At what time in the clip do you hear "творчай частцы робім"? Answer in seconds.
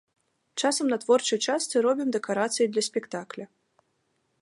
1.03-2.07